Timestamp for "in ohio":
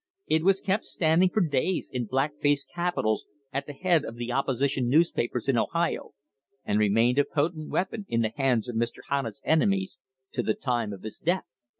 5.47-6.15